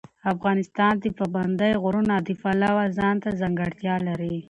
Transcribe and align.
افغانستان 0.33 0.93
د 1.03 1.05
پابندی 1.17 1.71
غرونه 1.83 2.15
د 2.27 2.29
پلوه 2.41 2.83
ځانته 2.97 3.29
ځانګړتیا 3.39 3.95
لري. 4.07 4.35